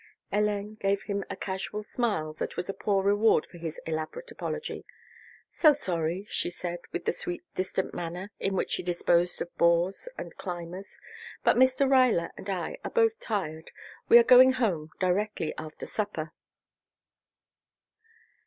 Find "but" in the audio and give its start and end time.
11.43-11.55